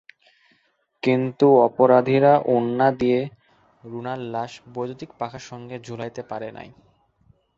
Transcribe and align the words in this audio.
কিন্তু 1.03 1.47
অপরাধীরা 1.67 2.33
ওড়না 2.45 2.87
দিয়ে 2.91 3.19
রুনার 3.83 4.19
লাশ 4.33 4.51
বৈদ্যুতিক 4.73 5.09
পাখার 5.19 5.43
সঙ্গে 5.49 5.75
ঝুলাইতে 5.79 6.21
পারে 6.23 6.49
নাই। 6.51 6.69